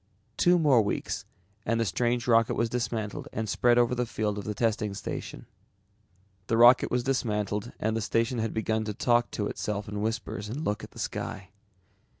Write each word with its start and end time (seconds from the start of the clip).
Two 0.35 0.57
more 0.57 0.81
weeks 0.81 1.25
and 1.63 1.79
the 1.79 1.85
strange 1.85 2.25
rocket 2.27 2.55
was 2.55 2.69
dismantled 2.71 3.27
and 3.31 3.47
spread 3.47 3.77
over 3.77 3.93
the 3.93 4.07
field 4.07 4.39
of 4.39 4.45
the 4.45 4.55
testing 4.55 4.95
station. 4.95 5.45
The 6.47 6.57
rocket 6.57 6.89
was 6.89 7.03
dismantled 7.03 7.71
and 7.79 7.95
the 7.95 8.01
station 8.01 8.39
had 8.39 8.51
begun 8.51 8.83
to 8.85 8.95
talk 8.95 9.29
to 9.29 9.45
itself 9.45 9.87
in 9.87 10.01
whispers 10.01 10.49
and 10.49 10.65
look 10.65 10.83
at 10.83 10.89
the 10.89 10.97
sky. 10.97 11.49